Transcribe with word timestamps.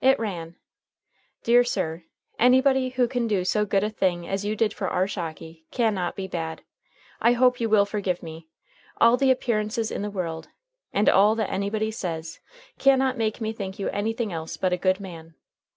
It 0.00 0.18
ran: 0.18 0.56
"Dear 1.44 1.62
Sir: 1.62 2.02
Anybody 2.36 2.88
who 2.88 3.06
can 3.06 3.28
do 3.28 3.44
so 3.44 3.64
good 3.64 3.84
a 3.84 3.90
thing 3.90 4.26
as 4.26 4.44
you 4.44 4.56
did 4.56 4.74
for 4.74 4.88
our 4.88 5.06
Shocky, 5.06 5.66
can 5.70 5.94
not 5.94 6.16
be 6.16 6.26
bad. 6.26 6.62
I 7.20 7.34
hope 7.34 7.60
you 7.60 7.68
will 7.68 7.86
forgive 7.86 8.20
me. 8.20 8.48
All 9.00 9.16
the 9.16 9.30
appearances 9.30 9.92
in 9.92 10.02
the 10.02 10.10
world, 10.10 10.48
and 10.92 11.08
all 11.08 11.36
that 11.36 11.52
anybody 11.52 11.92
says, 11.92 12.40
can 12.80 12.98
not 12.98 13.16
make 13.16 13.40
me 13.40 13.52
think 13.52 13.78
you 13.78 13.88
anything 13.90 14.32
else 14.32 14.56
but 14.56 14.72
a 14.72 14.76
good 14.76 14.98
man. 14.98 15.36